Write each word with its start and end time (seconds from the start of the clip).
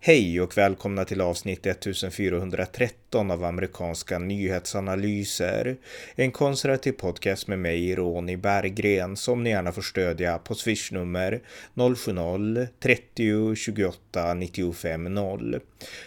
Hej 0.00 0.40
och 0.40 0.58
välkomna 0.58 1.04
till 1.04 1.20
avsnitt 1.20 1.66
1413 1.66 3.30
av 3.30 3.44
amerikanska 3.44 4.18
nyhetsanalyser. 4.18 5.76
En 6.14 6.30
konservativ 6.30 6.92
podcast 6.92 7.48
med 7.48 7.58
mig, 7.58 7.94
Ronny 7.94 8.36
Berggren, 8.36 9.16
som 9.16 9.42
ni 9.42 9.50
gärna 9.50 9.72
får 9.72 9.82
stödja 9.82 10.38
på 10.38 10.54
swishnummer 10.54 11.40
070-30 11.74 13.54
28 13.54 14.34
95 14.34 15.04
0. 15.04 15.60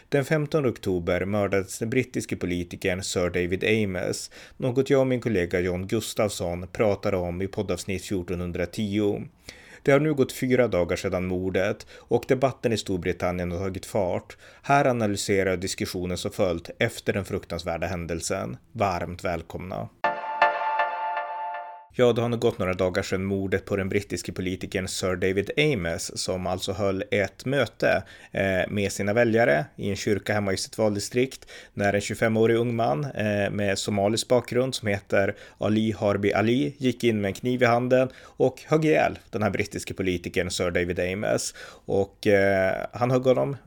Den 0.09 0.25
15 0.25 0.65
oktober 0.65 1.25
mördades 1.25 1.79
den 1.79 1.89
brittiske 1.89 2.35
politikern 2.35 3.03
Sir 3.03 3.29
David 3.29 3.63
Amess, 3.63 4.31
något 4.57 4.89
jag 4.89 5.01
och 5.01 5.07
min 5.07 5.21
kollega 5.21 5.59
John 5.59 5.87
Gustafsson 5.87 6.67
pratade 6.67 7.17
om 7.17 7.41
i 7.41 7.47
poddavsnitt 7.47 8.05
1410. 8.05 9.21
Det 9.83 9.91
har 9.91 9.99
nu 9.99 10.13
gått 10.13 10.31
fyra 10.31 10.67
dagar 10.67 10.95
sedan 10.95 11.25
mordet 11.25 11.87
och 11.93 12.25
debatten 12.27 12.73
i 12.73 12.77
Storbritannien 12.77 13.51
har 13.51 13.59
tagit 13.59 13.85
fart. 13.85 14.37
Här 14.61 14.85
analyserar 14.87 15.49
jag 15.49 15.59
diskussionen 15.59 16.17
som 16.17 16.31
följt 16.31 16.69
efter 16.79 17.13
den 17.13 17.25
fruktansvärda 17.25 17.87
händelsen. 17.87 18.57
Varmt 18.71 19.23
välkomna! 19.23 19.89
Ja, 21.93 22.13
det 22.13 22.21
har 22.21 22.29
nu 22.29 22.37
gått 22.37 22.59
några 22.59 22.73
dagar 22.73 23.03
sedan 23.03 23.23
mordet 23.23 23.65
på 23.65 23.75
den 23.75 23.89
brittiske 23.89 24.31
politikern 24.31 24.87
Sir 24.87 25.15
David 25.15 25.51
Amess 25.57 26.23
som 26.23 26.47
alltså 26.47 26.71
höll 26.71 27.03
ett 27.11 27.45
möte 27.45 28.03
eh, 28.31 28.69
med 28.69 28.91
sina 28.91 29.13
väljare 29.13 29.65
i 29.75 29.89
en 29.89 29.95
kyrka 29.95 30.33
hemma 30.33 30.53
i 30.53 30.57
sitt 30.57 30.77
valdistrikt 30.77 31.51
när 31.73 31.93
en 31.93 31.99
25-årig 31.99 32.55
ung 32.55 32.75
man 32.75 33.05
eh, 33.05 33.49
med 33.51 33.79
somalisk 33.79 34.27
bakgrund 34.27 34.75
som 34.75 34.87
heter 34.87 35.35
Ali 35.57 35.91
Harbi 35.99 36.33
Ali 36.33 36.75
gick 36.77 37.03
in 37.03 37.21
med 37.21 37.29
en 37.29 37.33
kniv 37.33 37.63
i 37.63 37.65
handen 37.65 38.09
och 38.19 38.61
högg 38.67 38.85
ihjäl 38.85 39.19
den 39.29 39.43
här 39.43 39.49
brittiske 39.49 39.93
politikern 39.93 40.49
Sir 40.49 40.71
David 40.71 40.99
Amess 40.99 41.53
Och 41.85 42.27
eh, 42.27 42.85
han 42.93 43.11
högg 43.11 43.23
honom 43.23 43.57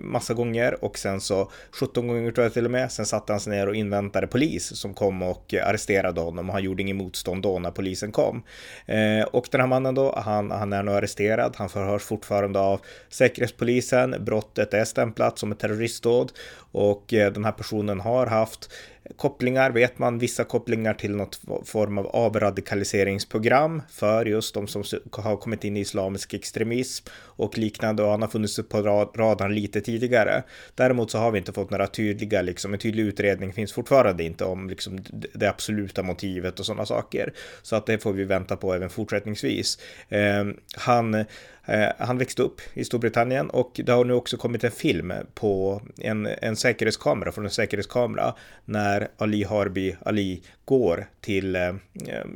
massa 0.00 0.34
gånger 0.34 0.84
och 0.84 0.98
sen 0.98 1.20
så 1.20 1.50
17 1.70 2.08
gånger 2.08 2.30
tror 2.30 2.44
jag 2.44 2.52
till 2.52 2.64
och 2.64 2.70
med. 2.70 2.92
Sen 2.92 3.06
satte 3.06 3.32
han 3.32 3.40
sig 3.40 3.52
ner 3.52 3.68
och 3.68 3.74
inväntade 3.74 4.26
polis 4.26 4.76
som 4.76 4.94
kom 4.94 5.22
och 5.22 5.54
arresterade 5.54 6.20
honom 6.20 6.48
och 6.48 6.54
han 6.54 6.64
gjorde 6.64 6.82
ingen 6.82 6.96
motstånd 6.96 7.41
då 7.42 7.58
när 7.58 7.70
polisen 7.70 8.12
kom. 8.12 8.42
Eh, 8.86 9.22
och 9.22 9.48
den 9.50 9.60
här 9.60 9.68
mannen 9.68 9.94
då, 9.94 10.14
han, 10.24 10.50
han 10.50 10.72
är 10.72 10.82
nu 10.82 10.90
arresterad. 10.90 11.54
Han 11.56 11.68
förhörs 11.68 12.02
fortfarande 12.02 12.60
av 12.60 12.80
Säkerhetspolisen. 13.08 14.14
Brottet 14.20 14.74
är 14.74 14.84
stämplat 14.84 15.38
som 15.38 15.52
ett 15.52 15.58
terroristdåd 15.58 16.32
och 16.72 17.14
eh, 17.14 17.32
den 17.32 17.44
här 17.44 17.52
personen 17.52 18.00
har 18.00 18.26
haft 18.26 18.70
kopplingar, 19.16 19.70
vet 19.70 19.98
man, 19.98 20.18
vissa 20.18 20.44
kopplingar 20.44 20.94
till 20.94 21.16
något 21.16 21.40
form 21.64 21.98
av 21.98 22.06
avradikaliseringsprogram 22.06 23.82
för 23.90 24.24
just 24.24 24.54
de 24.54 24.66
som 24.66 24.82
har 25.12 25.36
kommit 25.36 25.64
in 25.64 25.76
i 25.76 25.80
islamisk 25.80 26.34
extremism 26.34 27.06
och 27.14 27.58
liknande 27.58 28.02
och 28.02 28.10
han 28.10 28.22
har 28.22 28.28
funnits 28.28 28.60
på 28.68 28.82
radarn 29.16 29.54
lite 29.54 29.80
tidigare. 29.80 30.42
Däremot 30.74 31.10
så 31.10 31.18
har 31.18 31.30
vi 31.30 31.38
inte 31.38 31.52
fått 31.52 31.70
några 31.70 31.86
tydliga, 31.86 32.42
liksom 32.42 32.72
en 32.72 32.78
tydlig 32.78 33.02
utredning 33.02 33.52
finns 33.52 33.72
fortfarande 33.72 34.24
inte 34.24 34.44
om 34.44 34.68
liksom 34.68 34.98
det 35.34 35.48
absoluta 35.48 36.02
motivet 36.02 36.60
och 36.60 36.66
sådana 36.66 36.86
saker. 36.86 37.32
Så 37.62 37.76
att 37.76 37.86
det 37.86 37.98
får 37.98 38.12
vi 38.12 38.24
vänta 38.24 38.56
på 38.56 38.74
även 38.74 38.90
fortsättningsvis. 38.90 39.78
Eh, 40.08 40.44
han 40.76 41.24
Eh, 41.66 41.88
han 41.98 42.18
växte 42.18 42.42
upp 42.42 42.60
i 42.74 42.84
Storbritannien 42.84 43.50
och 43.50 43.80
det 43.84 43.92
har 43.92 44.04
nu 44.04 44.12
också 44.12 44.36
kommit 44.36 44.64
en 44.64 44.70
film 44.70 45.12
på 45.34 45.82
en, 45.98 46.26
en 46.26 46.56
säkerhetskamera, 46.56 47.32
från 47.32 47.44
en 47.44 47.50
säkerhetskamera, 47.50 48.34
när 48.64 49.08
Ali 49.18 49.44
Harbi 49.44 49.96
Ali 50.04 50.42
går 50.64 51.06
till, 51.20 51.56
eh, 51.56 51.74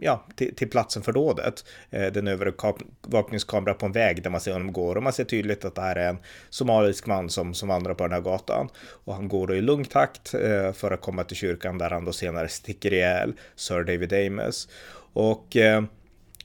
ja, 0.00 0.26
till, 0.36 0.54
till 0.54 0.70
platsen 0.70 1.02
för 1.02 1.12
dådet. 1.12 1.64
Eh, 1.90 2.12
den 2.12 2.28
övervakningskamera 2.28 3.74
på 3.74 3.86
en 3.86 3.92
väg 3.92 4.22
där 4.22 4.30
man 4.30 4.40
ser 4.40 4.52
honom 4.52 4.72
gå 4.72 4.96
och 4.96 5.02
man 5.02 5.12
ser 5.12 5.24
tydligt 5.24 5.64
att 5.64 5.74
det 5.74 5.82
här 5.82 5.96
är 5.96 6.08
en 6.08 6.18
somalisk 6.50 7.06
man 7.06 7.30
som, 7.30 7.54
som 7.54 7.68
vandrar 7.68 7.94
på 7.94 8.04
den 8.04 8.12
här 8.12 8.20
gatan. 8.20 8.68
Och 9.04 9.14
han 9.14 9.28
går 9.28 9.46
då 9.46 9.54
i 9.54 9.60
lugn 9.60 9.84
takt 9.84 10.28
för 10.74 10.90
att 10.90 11.00
komma 11.00 11.24
till 11.24 11.36
kyrkan 11.36 11.78
där 11.78 11.90
han 11.90 12.04
då 12.04 12.12
senare 12.12 12.48
sticker 12.48 12.92
ihjäl 12.92 13.32
Sir 13.56 13.84
David 13.84 14.12
Ames. 14.12 14.68
Och 15.12 15.56
Eh, 15.56 15.82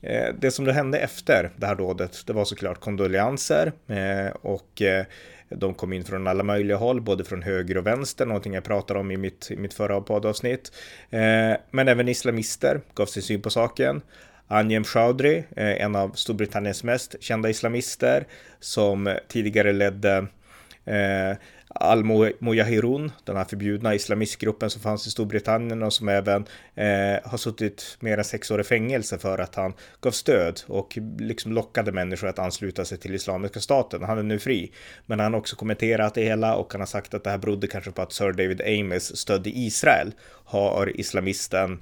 Eh, 0.02 0.34
det 0.40 0.52
som 0.52 0.66
det 0.66 0.74
hände 0.74 1.00
efter 1.00 1.52
det 1.58 1.66
här 1.66 1.76
dådet, 1.76 2.24
det 2.26 2.34
var 2.34 2.46
såklart 2.46 2.80
kondolianser 2.80 3.72
eh, 3.88 4.32
och 4.42 4.82
eh, 4.82 5.06
de 5.50 5.74
kom 5.74 5.94
in 5.94 6.04
från 6.04 6.28
alla 6.28 6.44
möjliga 6.44 6.78
håll, 6.78 7.02
både 7.02 7.24
från 7.24 7.42
höger 7.42 7.78
och 7.78 7.88
vänster, 7.88 8.26
någonting 8.26 8.54
jag 8.54 8.64
pratade 8.64 9.00
om 9.00 9.12
i 9.12 9.18
mitt, 9.18 9.52
i 9.52 9.56
mitt 9.56 9.74
förra 9.74 10.02
poddavsnitt. 10.02 10.72
Men 11.72 11.88
även 11.88 12.08
islamister 12.08 12.82
gav 12.94 13.06
sin 13.06 13.24
syn 13.24 13.42
på 13.42 13.50
saken. 13.50 14.02
Anjem 14.48 14.84
Chaudhry, 14.84 15.44
en 15.56 15.96
av 15.96 16.10
Storbritanniens 16.10 16.84
mest 16.84 17.16
kända 17.20 17.50
islamister, 17.50 18.28
som 18.60 19.18
tidigare 19.28 19.72
ledde 19.72 20.28
Eh, 20.86 21.38
Al-Mujahirun, 21.76 23.12
den 23.24 23.36
här 23.38 23.46
förbjudna 23.46 23.96
islamistgruppen 23.96 24.70
som 24.70 24.82
fanns 24.82 25.08
i 25.08 25.12
Storbritannien 25.12 25.84
och 25.84 25.94
som 25.94 26.10
även 26.10 26.46
eh, 26.76 27.30
har 27.30 27.38
suttit 27.38 27.98
mer 28.00 28.18
än 28.18 28.24
sex 28.24 28.52
år 28.52 28.62
i 28.62 28.64
fängelse 28.64 29.18
för 29.18 29.38
att 29.38 29.56
han 29.56 29.74
gav 30.02 30.12
stöd 30.12 30.62
och 30.68 30.98
liksom 31.20 31.54
lockade 31.54 31.92
människor 31.92 32.28
att 32.28 32.40
ansluta 32.40 32.86
sig 32.86 32.98
till 32.98 33.16
Islamiska 33.16 33.60
staten. 33.60 34.04
Han 34.04 34.18
är 34.18 34.24
nu 34.24 34.40
fri, 34.40 34.72
men 35.06 35.20
han 35.20 35.34
har 35.34 35.40
också 35.40 35.56
kommenterat 35.56 36.14
det 36.14 36.24
hela 36.24 36.56
och 36.56 36.72
han 36.72 36.82
har 36.82 36.86
sagt 36.86 37.14
att 37.14 37.24
det 37.24 37.30
här 37.30 37.38
berodde 37.38 37.68
kanske 37.68 37.92
på 37.92 38.02
att 38.02 38.14
Sir 38.14 38.32
David 38.32 38.62
Ames 38.62 39.18
stödde 39.18 39.50
Israel, 39.50 40.12
har 40.46 41.00
islamisten 41.00 41.80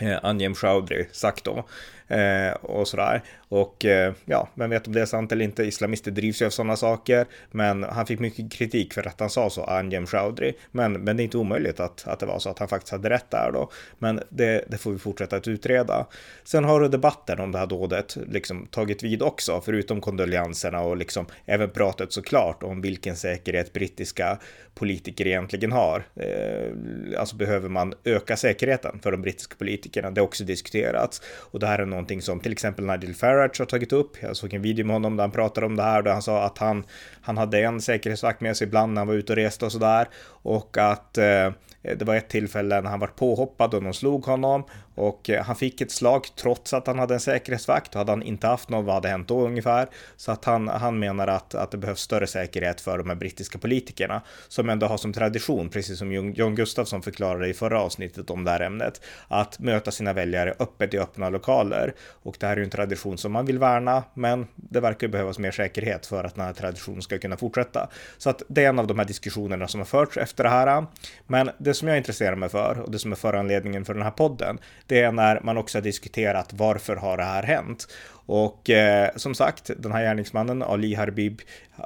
eh, 0.00 0.18
Anjem 0.22 0.54
Chaudhry 0.54 1.06
sagt 1.12 1.44
då. 1.44 1.64
Eh, 2.08 2.52
och 2.52 2.88
sådär. 2.88 3.22
Och 3.48 3.84
eh, 3.84 4.12
ja, 4.24 4.48
vem 4.54 4.70
vet 4.70 4.86
om 4.86 4.92
det 4.92 5.00
är 5.00 5.06
sant 5.06 5.32
eller 5.32 5.44
inte. 5.44 5.62
Islamister 5.62 6.10
drivs 6.10 6.42
ju 6.42 6.46
av 6.46 6.50
sådana 6.50 6.76
saker. 6.76 7.26
Men 7.50 7.82
han 7.82 8.06
fick 8.06 8.20
mycket 8.20 8.52
kritik 8.52 8.94
för 8.94 9.06
att 9.06 9.20
han 9.20 9.30
sa 9.30 9.50
så, 9.50 9.64
Anjem 9.64 10.06
Chaudhry. 10.06 10.52
Men, 10.70 10.92
men 10.92 11.16
det 11.16 11.22
är 11.22 11.24
inte 11.24 11.38
omöjligt 11.38 11.80
att, 11.80 12.06
att 12.06 12.20
det 12.20 12.26
var 12.26 12.38
så 12.38 12.50
att 12.50 12.58
han 12.58 12.68
faktiskt 12.68 12.92
hade 12.92 13.10
rätt 13.10 13.30
där 13.30 13.50
då. 13.52 13.70
Men 13.98 14.20
det, 14.28 14.64
det 14.68 14.78
får 14.78 14.90
vi 14.90 14.98
fortsätta 14.98 15.36
att 15.36 15.48
utreda. 15.48 16.06
Sen 16.44 16.64
har 16.64 16.80
du 16.80 16.88
debatten 16.88 17.40
om 17.40 17.52
det 17.52 17.58
här 17.58 17.66
dådet 17.66 18.16
liksom 18.30 18.66
tagit 18.66 19.02
vid 19.02 19.22
också, 19.22 19.62
förutom 19.64 20.00
kondolenserna 20.00 20.80
och 20.80 20.96
liksom 20.96 21.26
även 21.46 21.70
pratet 21.70 22.12
såklart 22.12 22.62
om 22.62 22.80
vilken 22.80 23.16
säkerhet 23.16 23.72
brittiska 23.72 24.38
politiker 24.74 25.26
egentligen 25.26 25.72
har. 25.72 26.06
Eh, 26.16 27.20
alltså 27.20 27.36
behöver 27.36 27.68
man 27.68 27.94
öka 28.04 28.36
säkerheten 28.36 28.98
för 29.02 29.12
de 29.12 29.22
brittiska 29.22 29.54
politikerna? 29.58 30.10
Det 30.10 30.20
har 30.20 30.26
också 30.26 30.44
diskuterats 30.44 31.22
och 31.26 31.60
det 31.60 31.66
här 31.66 31.78
är 31.78 31.86
någonting 31.96 32.22
som 32.22 32.40
till 32.40 32.52
exempel 32.52 32.86
Nigel 32.86 33.14
Farage 33.14 33.58
har 33.58 33.66
tagit 33.66 33.92
upp. 33.92 34.16
Jag 34.22 34.36
såg 34.36 34.54
en 34.54 34.62
video 34.62 34.86
med 34.86 34.94
honom 34.96 35.16
där 35.16 35.24
han 35.24 35.30
pratade 35.30 35.66
om 35.66 35.76
det 35.76 35.82
här, 35.82 36.02
där 36.02 36.12
han 36.12 36.22
sa 36.22 36.42
att 36.42 36.58
han, 36.58 36.84
han 37.20 37.36
hade 37.36 37.60
en 37.60 37.80
säkerhetsvakt 37.80 38.40
med 38.40 38.56
sig 38.56 38.66
ibland 38.66 38.92
när 38.92 39.00
han 39.00 39.08
var 39.08 39.14
ute 39.14 39.32
och 39.32 39.36
reste 39.36 39.64
och 39.64 39.72
sådär. 39.72 40.08
Och 40.26 40.78
att 40.78 41.18
eh, 41.18 41.50
det 41.82 42.02
var 42.02 42.14
ett 42.14 42.28
tillfälle 42.28 42.80
när 42.80 42.90
han 42.90 43.00
var 43.00 43.06
påhoppad 43.06 43.74
och 43.74 43.82
någon 43.82 43.94
slog 43.94 44.24
honom 44.24 44.64
och 44.96 45.30
eh, 45.30 45.44
han 45.44 45.56
fick 45.56 45.80
ett 45.80 45.90
slag 45.90 46.26
trots 46.36 46.74
att 46.74 46.86
han 46.86 46.98
hade 46.98 47.14
en 47.14 47.20
säkerhetsvakt. 47.20 47.94
Hade 47.94 48.12
han 48.12 48.22
inte 48.22 48.46
haft 48.46 48.68
någon, 48.68 48.84
vad 48.84 48.94
hade 48.94 49.08
hänt 49.08 49.28
då 49.28 49.46
ungefär? 49.46 49.88
Så 50.16 50.32
att 50.32 50.44
han, 50.44 50.68
han 50.68 50.98
menar 50.98 51.26
att, 51.26 51.54
att 51.54 51.70
det 51.70 51.76
behövs 51.76 52.00
större 52.00 52.26
säkerhet 52.26 52.80
för 52.80 52.98
de 52.98 53.08
här 53.08 53.16
brittiska 53.16 53.58
politikerna 53.58 54.22
som 54.48 54.68
ändå 54.68 54.86
har 54.86 54.96
som 54.96 55.12
tradition, 55.12 55.68
precis 55.68 55.98
som 55.98 56.12
John 56.12 56.54
Gustafsson 56.54 57.02
förklarade 57.02 57.48
i 57.48 57.54
förra 57.54 57.80
avsnittet 57.80 58.30
om 58.30 58.44
det 58.44 58.50
här 58.50 58.60
ämnet, 58.60 59.00
att 59.28 59.58
möta 59.58 59.90
sina 59.90 60.12
väljare 60.12 60.54
öppet 60.58 60.94
i 60.94 60.98
öppna 60.98 61.30
lokaler. 61.30 61.94
Och 62.22 62.36
det 62.40 62.46
här 62.46 62.52
är 62.52 62.56
ju 62.56 62.64
en 62.64 62.70
tradition 62.70 63.18
som 63.18 63.32
man 63.32 63.46
vill 63.46 63.58
värna, 63.58 64.04
men 64.14 64.46
det 64.54 64.80
verkar 64.80 65.08
behövas 65.08 65.38
mer 65.38 65.50
säkerhet 65.50 66.06
för 66.06 66.24
att 66.24 66.34
den 66.34 66.44
här 66.44 66.52
traditionen 66.52 67.02
ska 67.02 67.18
kunna 67.18 67.36
fortsätta. 67.36 67.88
Så 68.18 68.30
att 68.30 68.42
det 68.48 68.64
är 68.64 68.68
en 68.68 68.78
av 68.78 68.86
de 68.86 68.98
här 68.98 69.06
diskussionerna 69.06 69.68
som 69.68 69.80
har 69.80 69.84
förts 69.84 70.16
efter 70.16 70.44
det 70.44 70.50
här. 70.50 70.86
Men 71.26 71.50
det 71.58 71.74
som 71.74 71.88
jag 71.88 71.96
intresserar 71.96 72.36
mig 72.36 72.48
för 72.48 72.80
och 72.80 72.90
det 72.90 72.98
som 72.98 73.12
är 73.12 73.16
föranledningen 73.16 73.84
för 73.84 73.94
den 73.94 74.02
här 74.02 74.10
podden, 74.10 74.58
det 74.86 75.00
är 75.00 75.12
när 75.12 75.40
man 75.42 75.56
också 75.56 75.78
har 75.78 75.82
diskuterat 75.82 76.52
varför 76.52 76.96
har 76.96 77.16
det 77.16 77.24
här 77.24 77.42
hänt? 77.42 77.86
Och 78.26 78.70
eh, 78.70 79.10
som 79.16 79.34
sagt, 79.34 79.70
den 79.78 79.92
här 79.92 80.02
gärningsmannen 80.02 80.62
Ali 80.62 80.94
Harbib, 80.94 81.42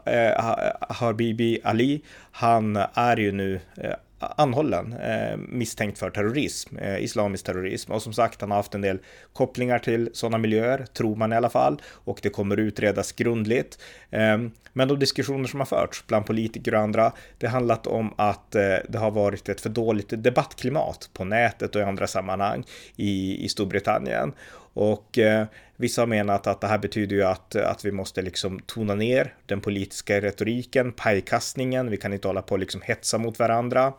eh, 0.07 0.55
Harbibi 0.89 1.61
Ali, 1.65 2.03
han 2.31 2.77
är 2.95 3.17
ju 3.17 3.33
nu 3.33 3.61
eh, 3.77 3.95
anhållen 4.21 4.93
eh, 4.93 5.37
misstänkt 5.37 5.99
för 5.99 6.11
terrorism, 6.11 6.77
eh, 6.77 7.05
islamisk 7.05 7.45
terrorism. 7.45 7.93
Och 7.93 8.03
som 8.03 8.13
sagt, 8.13 8.41
han 8.41 8.51
har 8.51 8.57
haft 8.57 8.75
en 8.75 8.81
del 8.81 8.99
kopplingar 9.33 9.79
till 9.79 10.11
sådana 10.13 10.39
miljöer, 10.39 10.87
tror 10.93 11.17
man 11.17 11.33
i 11.33 11.37
alla 11.37 11.51
fall, 11.51 11.83
och 11.87 12.21
det 12.23 12.31
kommer 12.31 12.57
utredas 12.57 13.13
grundligt. 13.13 13.79
Eh, 14.11 14.39
men 14.73 14.89
de 14.89 14.99
diskussioner 14.99 15.49
som 15.49 15.61
har 15.61 15.67
förts 15.67 16.07
bland 16.07 16.27
politiker 16.27 16.75
och 16.75 16.81
andra, 16.81 17.13
det 17.39 17.47
har 17.47 17.53
handlat 17.53 17.87
om 17.87 18.15
att 18.17 18.55
eh, 18.55 18.77
det 18.89 18.99
har 18.99 19.11
varit 19.11 19.49
ett 19.49 19.61
för 19.61 19.71
dåligt 19.71 20.13
debattklimat 20.23 21.11
på 21.13 21.25
nätet 21.25 21.75
och 21.77 21.83
i 21.83 21.85
andra 21.85 22.07
sammanhang 22.07 22.65
i, 22.97 23.45
i 23.45 23.49
Storbritannien. 23.49 24.33
Och 24.73 25.19
eh, 25.19 25.47
vissa 25.77 26.03
har 26.03 26.07
menat 26.07 26.47
att 26.47 26.61
det 26.61 26.67
här 26.67 26.79
betyder 26.79 27.17
ju 27.17 27.23
att, 27.23 27.57
att 27.57 27.85
vi 27.85 27.93
måste 27.93 28.23
liksom 28.23 28.61
tona 28.67 28.95
ner 28.95 29.35
den 29.47 29.61
politiska 29.61 30.21
retoriken, 30.21 30.93
pajkastningen, 30.93 31.91
vi 31.91 31.97
kan 31.97 32.13
inte 32.13 32.29
hålla 32.29 32.43
på 32.43 32.53
och 32.53 32.59
liksom 32.59 32.81
hetsa 32.81 33.19
mot 33.19 33.39
varandra. 33.39 33.93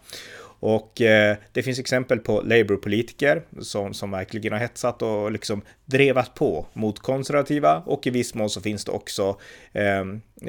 Och 0.61 1.01
eh, 1.01 1.37
det 1.51 1.63
finns 1.63 1.79
exempel 1.79 2.19
på 2.19 2.41
Labour-politiker 2.41 3.41
som, 3.61 3.93
som 3.93 4.11
verkligen 4.11 4.53
har 4.53 4.59
hetsat 4.59 5.01
och 5.01 5.31
liksom 5.31 5.61
drevat 5.85 6.33
på 6.33 6.65
mot 6.73 6.99
konservativa 6.99 7.83
och 7.85 8.07
i 8.07 8.09
viss 8.09 8.33
mån 8.33 8.49
så 8.49 8.61
finns 8.61 8.85
det 8.85 8.91
också 8.91 9.37
eh, 9.73 9.99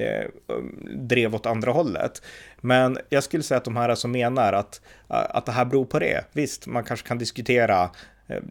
eh, 0.03 0.27
drev 0.95 1.35
åt 1.35 1.47
andra 1.47 1.71
hållet. 1.71 2.23
Men 2.61 2.99
jag 3.09 3.25
skulle 3.25 3.43
säga 3.43 3.59
att 3.59 3.65
de 3.65 3.77
här 3.77 3.95
som 3.95 4.13
menar 4.13 4.53
att, 4.53 4.81
att 5.09 5.47
det 5.47 5.53
här 5.53 5.65
beror 5.65 5.85
på 5.85 5.99
det, 5.99 6.25
visst, 6.33 6.67
man 6.67 6.85
kanske 6.85 7.09
kan 7.09 7.19
diskutera 7.19 7.91
Eh, 8.27 8.43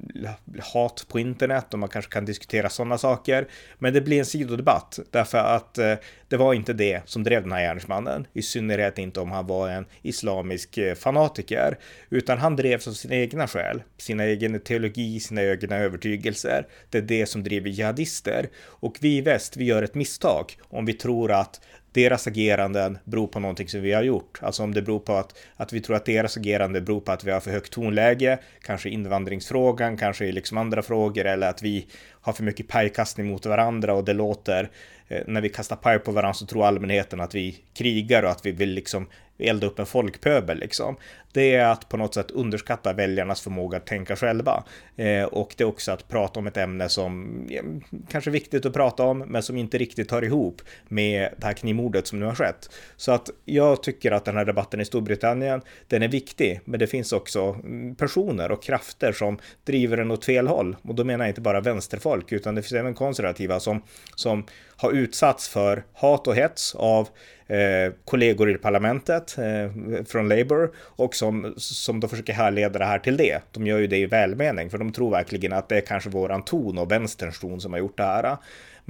hat 0.73 1.06
på 1.07 1.19
internet 1.19 1.73
och 1.73 1.79
man 1.79 1.89
kanske 1.89 2.12
kan 2.12 2.25
diskutera 2.25 2.69
sådana 2.69 2.97
saker. 2.97 3.47
Men 3.79 3.94
det 3.94 4.01
blir 4.01 4.19
en 4.19 4.25
sidodebatt 4.25 5.00
därför 5.12 5.38
att 5.38 5.77
eh, 5.77 5.94
det 6.27 6.38
var 6.38 6.53
inte 6.53 6.73
det 6.73 7.01
som 7.06 7.23
drev 7.23 7.41
den 7.41 7.51
här 7.51 7.62
gärningsmannen, 7.62 8.27
i 8.33 8.41
synnerhet 8.41 8.97
inte 8.97 9.19
om 9.19 9.31
han 9.31 9.47
var 9.47 9.69
en 9.69 9.85
islamisk 10.01 10.77
eh, 10.77 10.95
fanatiker, 10.95 11.77
utan 12.09 12.38
han 12.38 12.56
drevs 12.56 12.88
av 12.88 12.91
sina 12.91 13.15
egna 13.15 13.47
skäl, 13.47 13.83
sina 13.97 14.23
egen 14.23 14.59
teologi, 14.59 15.19
sina 15.19 15.44
egna 15.44 15.75
övertygelser. 15.75 16.67
Det 16.89 16.97
är 16.97 17.01
det 17.01 17.25
som 17.25 17.44
driver 17.44 17.69
jihadister. 17.69 18.50
Och 18.57 18.97
vi 19.01 19.17
i 19.17 19.21
väst, 19.21 19.57
vi 19.57 19.65
gör 19.65 19.83
ett 19.83 19.95
misstag 19.95 20.57
om 20.69 20.85
vi 20.85 20.94
tror 20.94 21.31
att 21.31 21.62
deras 21.91 22.27
ageranden 22.27 22.97
beror 23.03 23.27
på 23.27 23.39
någonting 23.39 23.67
som 23.67 23.81
vi 23.81 23.93
har 23.93 24.03
gjort. 24.03 24.39
Alltså 24.41 24.63
om 24.63 24.73
det 24.73 24.81
beror 24.81 24.99
på 24.99 25.13
att, 25.13 25.38
att 25.55 25.73
vi 25.73 25.81
tror 25.81 25.95
att 25.95 26.05
deras 26.05 26.38
agerande 26.38 26.81
beror 26.81 26.99
på 26.99 27.11
att 27.11 27.23
vi 27.23 27.31
har 27.31 27.39
för 27.39 27.51
högt 27.51 27.73
tonläge, 27.73 28.39
kanske 28.61 28.89
invandringsfrågan, 28.89 29.97
kanske 29.97 30.31
liksom 30.31 30.57
andra 30.57 30.81
frågor 30.81 31.25
eller 31.25 31.49
att 31.49 31.61
vi 31.61 31.88
har 32.21 32.33
för 32.33 32.43
mycket 32.43 32.67
pajkastning 32.67 33.27
mot 33.27 33.45
varandra 33.45 33.93
och 33.93 34.05
det 34.05 34.13
låter 34.13 34.69
Eh, 35.12 35.22
när 35.28 35.42
vi 35.42 35.50
kastar 35.50 35.75
paj 35.75 36.00
på 36.00 36.12
varandra 36.12 36.34
så 36.34 36.46
tror 36.46 36.66
allmänheten 36.66 37.22
att 37.22 37.36
vi 37.36 37.63
krigar 37.74 38.24
och 38.24 38.31
att 38.31 38.46
vi 38.46 38.52
vill 38.52 38.69
liksom 38.69 39.08
elda 39.42 39.68
upp 39.68 39.80
en 39.80 39.86
folkpöbel 39.86 40.58
liksom. 40.58 40.98
Det 41.34 41.56
är 41.56 41.66
att 41.66 41.90
på 41.90 41.98
något 41.98 42.13
sätt 42.13 42.31
underskatta 42.31 42.94
väljarnas 42.94 43.42
förmåga 43.42 43.78
att 43.78 43.86
tänka 43.86 44.16
själva. 44.16 44.63
Eh, 44.96 45.24
och 45.24 45.54
det 45.58 45.63
är 45.63 45.68
också 45.68 45.92
att 45.92 46.08
prata 46.08 46.40
om 46.40 46.48
ett 46.48 46.58
ämne 46.58 46.90
som 46.90 47.30
eh, 47.52 47.63
kanske 48.10 48.30
är 48.30 48.31
viktigt 48.31 48.66
att 48.66 48.74
prata 48.74 49.04
om, 49.04 49.19
men 49.19 49.44
som 49.44 49.58
inte 49.58 49.78
riktigt 49.78 50.12
hör 50.12 50.24
ihop 50.24 50.62
med 50.88 51.30
det 51.38 51.46
här 51.46 51.54
knivmordet 51.54 52.08
som 52.08 52.19
nu 52.19 52.25
har 52.25 52.36
skett. 52.36 52.69
Så 52.96 53.12
att 53.12 53.30
jag 53.46 53.84
tycker 53.84 54.12
att 54.12 54.25
den 54.25 54.38
här 54.38 54.46
debatten 54.46 54.81
i 54.81 54.86
Storbritannien, 54.86 55.62
den 55.88 56.04
är 56.04 56.08
viktig, 56.08 56.62
men 56.66 56.80
det 56.80 56.88
finns 56.88 57.13
också 57.13 57.42
mm, 57.63 57.96
personer 57.96 58.52
och 58.52 58.63
krafter 58.63 59.12
som 59.12 59.40
driver 59.63 59.98
den 59.98 60.12
åt 60.12 60.25
fel 60.25 60.48
håll. 60.48 60.75
Och 60.81 60.96
då 60.96 61.04
menar 61.04 61.25
jag 61.25 61.31
inte 61.31 61.42
bara 61.42 61.62
vänsterfolk, 61.62 62.31
utan 62.31 62.56
det 62.56 62.62
finns 62.62 62.74
även 62.74 62.94
konservativa 62.94 63.60
som, 63.60 63.81
som 64.16 64.46
har 64.81 64.92
utsatts 64.92 65.48
för 65.50 65.83
hat 65.94 66.28
och 66.28 66.36
hets 66.36 66.75
av 66.75 67.10
eh, 67.48 67.94
kollegor 68.06 68.51
i 68.51 68.57
parlamentet 68.57 69.38
eh, 69.38 70.04
från 70.06 70.30
Labour 70.30 70.72
och 70.78 71.16
som, 71.16 71.54
som 71.57 72.00
då 72.00 72.07
försöker 72.07 72.33
härleda 72.33 72.80
det 72.80 72.86
här 72.86 73.00
till 73.00 73.18
det. 73.18 73.42
De 73.51 73.68
gör 73.68 73.78
ju 73.78 73.88
det 73.88 73.98
i 73.98 74.06
välmening 74.06 74.69
för 74.69 74.78
de 74.78 74.92
tror 74.92 75.12
verkligen 75.12 75.54
att 75.54 75.69
det 75.69 75.78
är 75.78 75.81
kanske 75.81 76.10
våran 76.10 76.44
ton 76.44 76.78
och 76.78 76.92
vänsterns 76.92 77.39
ton 77.39 77.62
som 77.62 77.74
har 77.74 77.80
gjort 77.80 77.98
det 77.98 78.04
här. 78.04 78.38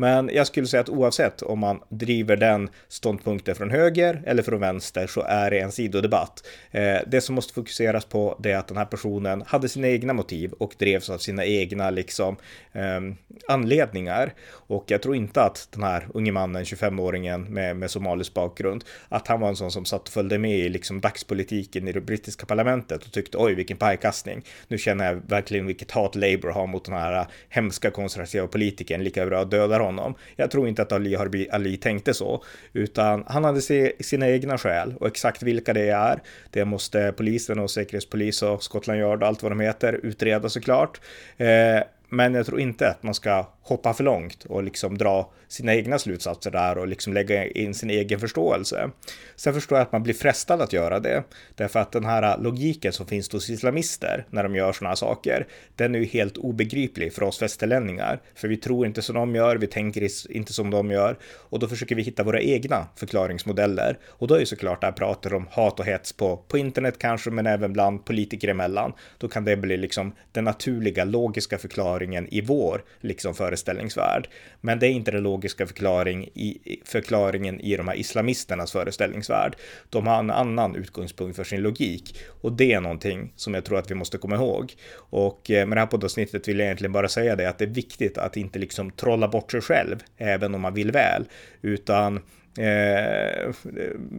Men 0.02 0.30
jag 0.34 0.48
skulle 0.48 0.68
säga 0.68 0.82
att 0.82 0.90
oavsett 0.90 1.42
om 1.42 1.60
man 1.60 1.80
driver 1.90 2.38
den 2.38 2.70
ståndpunkten 2.88 3.56
från 3.56 3.70
höger 3.70 4.24
eller 4.26 4.44
från 4.44 4.60
vänster 4.60 5.08
så 5.08 5.22
är 5.22 5.52
det 5.52 5.60
en 5.60 5.72
sidodebatt. 5.72 6.48
Eh, 6.72 6.98
det 7.08 7.22
som 7.22 7.36
måste 7.36 7.54
fokuseras 7.54 8.06
på 8.06 8.40
det 8.40 8.52
är 8.52 8.58
att 8.58 8.68
den 8.68 8.78
här 8.78 8.86
personen 8.86 9.44
hade 9.48 9.70
sina 9.70 9.88
egna 9.88 10.14
motiv 10.14 10.52
och 10.52 10.74
drevs 10.78 11.10
av 11.10 11.18
sina 11.18 11.46
egna 11.46 11.90
liksom 11.90 12.36
ehm, 12.74 13.16
anledningar. 13.48 14.34
Och 14.50 14.84
jag 14.88 15.02
tror 15.02 15.16
inte 15.16 15.44
att 15.44 15.68
den 15.72 15.84
här 15.84 16.08
unge 16.14 16.32
mannen, 16.32 16.64
25-åringen 16.64 17.50
med, 17.50 17.76
med 17.76 17.92
somalisk 17.92 18.34
bakgrund, 18.34 18.84
att 19.10 19.28
han 19.28 19.40
var 19.40 19.50
en 19.50 19.56
sån 19.56 19.72
som 19.72 19.86
satt 19.86 20.08
och 20.08 20.14
följde 20.14 20.38
med 20.38 20.60
i 20.60 20.70
liksom 20.70 21.02
dagspolitiken 21.02 21.88
i 21.88 21.92
det 21.92 22.02
brittiska 22.02 22.46
parlamentet 22.46 23.06
och 23.06 23.12
tyckte 23.12 23.38
oj 23.38 23.54
vilken 23.54 23.78
pajkastning. 23.78 24.46
Nu 24.68 24.78
känner 24.78 25.06
jag 25.06 25.16
verkligen 25.16 25.66
vilket 25.66 25.92
hat 25.92 26.16
Labour 26.16 26.52
har 26.52 26.68
mot 26.68 26.86
den 26.86 26.96
här 26.96 27.26
hemska 27.50 27.92
konservativa 27.92 28.48
politikern, 28.48 29.04
lika 29.04 29.26
bra 29.26 29.42
att 29.42 29.52
döda 29.52 29.80
honom. 29.98 30.16
Jag 30.36 30.52
tror 30.52 30.68
inte 30.68 30.82
att 30.82 30.92
Ali 30.92 31.16
Harbi 31.16 31.48
Ali 31.52 31.78
tänkte 31.78 32.14
så, 32.14 32.44
utan 32.74 33.24
han 33.28 33.44
hade 33.44 33.62
sina 34.00 34.30
egna 34.30 34.58
skäl 34.58 34.94
och 35.00 35.08
exakt 35.08 35.44
vilka 35.44 35.74
det 35.74 35.90
är, 35.90 36.20
det 36.50 36.66
måste 36.66 37.14
polisen 37.18 37.60
och 37.60 37.72
säkerhetspolis 37.72 38.42
och 38.44 38.64
Scotland 38.64 39.00
Yard 39.00 39.22
och 39.22 39.28
allt 39.28 39.44
vad 39.44 39.52
de 39.52 39.60
heter 39.60 40.00
utreda 40.04 40.50
såklart. 40.50 41.02
Eh, 41.38 41.84
men 42.10 42.34
jag 42.34 42.46
tror 42.46 42.60
inte 42.60 42.90
att 42.90 43.04
man 43.04 43.14
ska 43.14 43.48
hoppa 43.62 43.94
för 43.94 44.04
långt 44.04 44.46
och 44.46 44.64
liksom 44.64 44.98
dra 44.98 45.32
sina 45.48 45.76
egna 45.76 46.00
slutsatser 46.00 46.52
där 46.52 46.78
och 46.78 46.88
liksom 46.88 47.14
lägga 47.14 47.48
in 47.48 47.74
sin 47.74 47.90
egen 47.90 48.20
förståelse. 48.20 48.90
Sen 49.36 49.54
förstår 49.54 49.78
jag 49.78 49.86
att 49.86 49.92
man 49.92 50.04
blir 50.04 50.14
frestad 50.14 50.62
att 50.62 50.74
göra 50.74 51.00
det, 51.00 51.24
därför 51.56 51.80
att 51.80 51.92
den 51.92 52.06
här 52.06 52.38
logiken 52.38 52.94
som 52.94 53.06
finns 53.06 53.32
hos 53.32 53.50
islamister 53.50 54.26
när 54.30 54.44
de 54.44 54.56
gör 54.56 54.74
sådana 54.74 54.90
här 54.90 54.96
saker, 54.96 55.48
den 55.76 55.96
är 55.96 56.00
ju 56.00 56.06
helt 56.06 56.38
obegriplig 56.38 57.14
för 57.14 57.24
oss 57.24 57.42
västerlänningar, 57.42 58.22
för 58.36 58.48
vi 58.48 58.58
tror 58.58 58.86
inte 58.86 59.02
som 59.02 59.16
de 59.16 59.36
gör, 59.36 59.56
vi 59.56 59.68
tänker 59.68 60.08
inte 60.32 60.54
som 60.54 60.70
de 60.70 60.92
gör 60.92 61.18
och 61.24 61.60
då 61.60 61.68
försöker 61.68 61.96
vi 61.96 62.02
hitta 62.02 62.24
våra 62.24 62.42
egna 62.42 62.88
förklaringsmodeller 62.96 63.98
och 64.06 64.28
då 64.28 64.36
är 64.36 64.40
ju 64.40 64.46
såklart 64.46 64.82
det 64.82 64.88
här 64.88 64.94
pratet 64.94 65.34
om 65.34 65.48
hat 65.52 65.80
och 65.80 65.86
hets 65.86 66.14
på, 66.14 66.38
på 66.38 66.58
internet 66.58 66.96
kanske, 67.00 67.30
men 67.30 67.48
även 67.48 67.74
bland 67.74 68.06
politiker 68.06 68.48
emellan. 68.48 68.94
Då 69.18 69.28
kan 69.28 69.46
det 69.46 69.58
bli 69.58 69.78
liksom 69.78 70.16
den 70.32 70.44
naturliga 70.44 71.04
logiska 71.04 71.58
förklaringen 71.58 72.28
i 72.32 72.42
vår 72.42 72.84
liksom 73.02 73.34
för 73.34 73.51
föreställningsvärld. 73.52 74.28
Men 74.62 74.80
det 74.80 74.88
är 74.88 74.92
inte 74.92 75.12
den 75.12 75.24
logiska 75.24 75.68
förklaring 75.68 76.30
i, 76.34 76.82
förklaringen 76.86 77.60
i 77.60 77.78
de 77.78 77.88
här 77.88 77.96
islamisternas 77.96 78.72
föreställningsvärld. 78.72 79.56
De 79.90 80.08
har 80.08 80.20
en 80.20 80.32
annan 80.32 80.76
utgångspunkt 80.76 81.36
för 81.36 81.44
sin 81.44 81.62
logik 81.62 82.16
och 82.42 82.52
det 82.52 82.74
är 82.74 82.82
någonting 82.82 83.34
som 83.36 83.54
jag 83.54 83.66
tror 83.66 83.80
att 83.80 83.92
vi 83.92 83.96
måste 83.96 84.18
komma 84.18 84.36
ihåg. 84.36 84.74
Och 85.12 85.52
eh, 85.52 85.68
med 85.68 85.78
det 85.78 85.82
här 85.82 85.88
poddavsnittet 85.88 86.48
vill 86.48 86.60
jag 86.60 86.66
egentligen 86.66 86.92
bara 86.92 87.08
säga 87.08 87.36
det 87.36 87.50
att 87.50 87.58
det 87.58 87.66
är 87.66 87.76
viktigt 87.76 88.18
att 88.18 88.38
inte 88.38 88.60
liksom 88.60 88.92
trolla 88.92 89.28
bort 89.28 89.52
sig 89.52 89.62
själv, 89.62 90.04
även 90.18 90.56
om 90.56 90.62
man 90.62 90.74
vill 90.74 90.92
väl, 90.92 91.26
utan 91.62 92.20
Eh, 92.58 93.54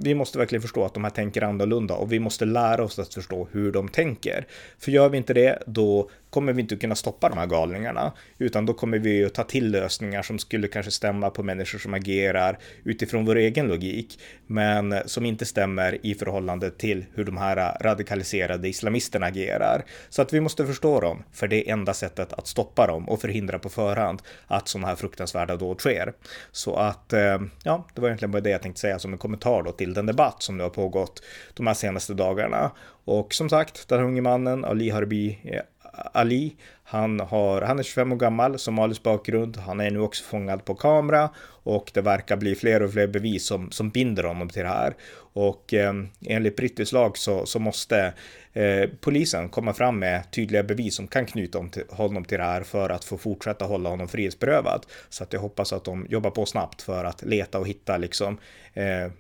vi 0.02 0.14
måste 0.14 0.38
verkligen 0.38 0.62
förstå 0.62 0.84
att 0.84 0.94
de 0.94 1.04
här 1.04 1.10
tänker 1.10 1.42
annorlunda 1.42 1.94
och 1.94 2.12
vi 2.12 2.18
måste 2.18 2.44
lära 2.44 2.84
oss 2.84 2.98
att 2.98 3.14
förstå 3.14 3.48
hur 3.52 3.72
de 3.72 3.88
tänker. 3.88 4.46
För 4.78 4.90
gör 4.90 5.08
vi 5.08 5.16
inte 5.16 5.34
det, 5.34 5.62
då 5.66 6.10
kommer 6.32 6.52
vi 6.52 6.60
inte 6.62 6.76
kunna 6.76 6.94
stoppa 6.94 7.28
de 7.28 7.38
här 7.38 7.46
galningarna, 7.46 8.12
utan 8.38 8.66
då 8.66 8.74
kommer 8.74 8.98
vi 8.98 9.24
att 9.24 9.34
ta 9.34 9.44
till 9.44 9.70
lösningar 9.70 10.22
som 10.22 10.38
skulle 10.38 10.68
kanske 10.68 10.92
stämma 10.92 11.30
på 11.30 11.42
människor 11.42 11.78
som 11.78 11.94
agerar 11.94 12.58
utifrån 12.84 13.24
vår 13.24 13.36
egen 13.36 13.68
logik, 13.68 14.18
men 14.46 14.94
som 15.06 15.26
inte 15.26 15.44
stämmer 15.46 16.06
i 16.06 16.14
förhållande 16.14 16.70
till 16.70 17.04
hur 17.14 17.24
de 17.24 17.36
här 17.36 17.78
radikaliserade 17.80 18.68
islamisterna 18.68 19.26
agerar. 19.26 19.84
Så 20.08 20.22
att 20.22 20.32
vi 20.32 20.40
måste 20.40 20.66
förstå 20.66 21.00
dem, 21.00 21.22
för 21.32 21.48
det 21.48 21.68
är 21.68 21.72
enda 21.72 21.94
sättet 21.94 22.32
att 22.32 22.46
stoppa 22.46 22.86
dem 22.86 23.08
och 23.08 23.20
förhindra 23.20 23.58
på 23.58 23.68
förhand 23.68 24.22
att 24.46 24.68
sådana 24.68 24.88
här 24.88 24.96
fruktansvärda 24.96 25.56
dåd 25.56 25.80
sker. 25.80 26.12
Så 26.52 26.76
att, 26.76 27.12
eh, 27.12 27.38
ja, 27.64 27.86
det 27.94 28.00
var 28.00 28.08
egentligen 28.08 28.32
bara 28.32 28.40
det 28.40 28.50
jag 28.50 28.62
tänkte 28.62 28.80
säga 28.80 28.98
som 28.98 29.12
en 29.12 29.18
kommentar 29.18 29.62
då 29.62 29.72
till 29.72 29.94
den 29.94 30.06
debatt 30.06 30.42
som 30.42 30.56
nu 30.56 30.62
har 30.62 30.70
pågått 30.70 31.22
de 31.54 31.66
här 31.66 31.74
senaste 31.74 32.14
dagarna. 32.14 32.70
Och 33.04 33.34
som 33.34 33.48
sagt, 33.48 33.88
den 33.88 34.00
unge 34.00 34.20
mannen, 34.20 34.64
Ali 34.64 34.90
Harbi 34.90 35.38
eh, 35.44 35.60
eh, 35.94 36.10
Ali. 36.14 36.56
Han, 36.92 37.20
har, 37.20 37.62
han 37.62 37.78
är 37.78 37.82
25 37.82 38.12
år 38.12 38.16
gammal, 38.16 38.58
somalisk 38.58 39.02
bakgrund. 39.02 39.56
Han 39.56 39.80
är 39.80 39.90
nu 39.90 40.00
också 40.00 40.24
fångad 40.24 40.64
på 40.64 40.74
kamera 40.74 41.30
och 41.62 41.90
det 41.94 42.00
verkar 42.00 42.36
bli 42.36 42.54
fler 42.54 42.82
och 42.82 42.92
fler 42.92 43.06
bevis 43.06 43.46
som, 43.46 43.70
som 43.70 43.90
binder 43.90 44.24
honom 44.24 44.48
till 44.48 44.62
det 44.62 44.68
här. 44.68 44.94
Och 45.34 45.74
eh, 45.74 45.94
enligt 46.26 46.56
brittisk 46.56 46.92
lag 46.92 47.18
så, 47.18 47.46
så 47.46 47.58
måste 47.58 48.12
eh, 48.52 48.90
polisen 49.00 49.48
komma 49.48 49.74
fram 49.74 49.98
med 49.98 50.30
tydliga 50.30 50.62
bevis 50.62 50.96
som 50.96 51.06
kan 51.06 51.26
knyta 51.26 51.58
honom 51.58 51.70
till, 51.70 51.84
honom 51.90 52.24
till 52.24 52.38
det 52.38 52.44
här 52.44 52.62
för 52.62 52.90
att 52.90 53.04
få 53.04 53.18
fortsätta 53.18 53.64
hålla 53.64 53.90
honom 53.90 54.08
frihetsberövad. 54.08 54.86
Så 55.08 55.24
att 55.24 55.32
jag 55.32 55.40
hoppas 55.40 55.72
att 55.72 55.84
de 55.84 56.06
jobbar 56.08 56.30
på 56.30 56.46
snabbt 56.46 56.82
för 56.82 57.04
att 57.04 57.22
leta 57.22 57.58
och 57.58 57.68
hitta 57.68 57.96
liksom 57.96 58.38
eh, 58.72 59.12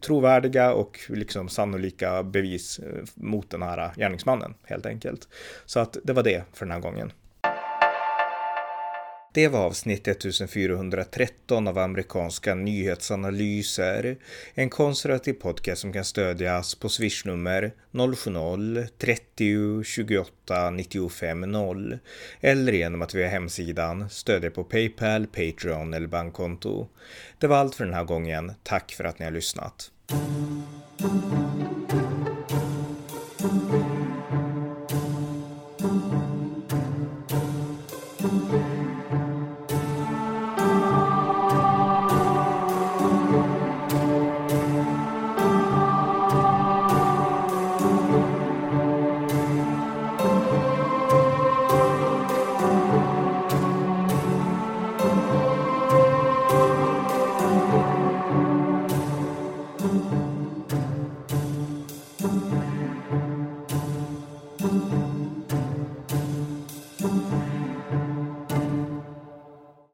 trovärdiga 0.00 0.72
och 0.72 1.00
liksom 1.08 1.48
sannolika 1.48 2.22
bevis 2.22 2.78
eh, 2.78 3.04
mot 3.14 3.50
den 3.50 3.62
här 3.62 3.92
gärningsmannen 3.96 4.54
helt 4.64 4.86
enkelt. 4.86 5.28
Så 5.66 5.80
att 5.80 5.96
det 6.04 6.12
var 6.12 6.22
det 6.22 6.44
för 6.52 6.64
den 6.66 6.72
här 6.72 6.80
gången. 6.80 7.12
Det 9.34 9.48
var 9.48 9.60
avsnitt 9.60 10.08
1413 10.08 11.68
av 11.68 11.78
amerikanska 11.78 12.54
nyhetsanalyser. 12.54 14.16
En 14.54 14.70
konservativ 14.70 15.32
podcast 15.32 15.80
som 15.80 15.92
kan 15.92 16.04
stödjas 16.04 16.74
på 16.74 16.88
swishnummer 16.88 17.72
070-30 17.92 19.82
28 19.82 20.70
95 20.70 21.40
0 21.40 21.98
eller 22.40 22.72
genom 22.72 23.02
att 23.02 23.14
via 23.14 23.28
hemsidan 23.28 24.10
stödja 24.10 24.50
på 24.50 24.64
Paypal, 24.64 25.26
Patreon 25.26 25.94
eller 25.94 26.06
bankkonto. 26.06 26.88
Det 27.38 27.46
var 27.46 27.56
allt 27.56 27.74
för 27.74 27.84
den 27.84 27.94
här 27.94 28.04
gången. 28.04 28.52
Tack 28.62 28.92
för 28.92 29.04
att 29.04 29.18
ni 29.18 29.24
har 29.24 29.32
lyssnat. 29.32 29.90